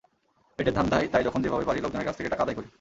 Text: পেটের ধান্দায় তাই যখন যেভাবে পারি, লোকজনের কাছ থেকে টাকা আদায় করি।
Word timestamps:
পেটের 0.59 0.73
ধান্দায় 0.73 1.07
তাই 1.07 1.23
যখন 1.23 1.39
যেভাবে 1.41 1.65
পারি, 1.65 1.79
লোকজনের 1.81 2.05
কাছ 2.05 2.15
থেকে 2.17 2.29
টাকা 2.29 2.43
আদায় 2.43 2.55
করি। 2.55 2.67